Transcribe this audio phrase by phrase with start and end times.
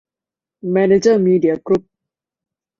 [0.71, 1.81] แมเนเจอร์ มีเดีย กรุ๊ป